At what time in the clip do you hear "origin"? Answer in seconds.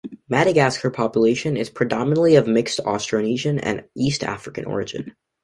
4.65-5.15